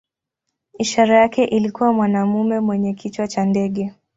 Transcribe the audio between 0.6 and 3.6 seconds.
Ishara yake ilikuwa mwanamume mwenye kichwa cha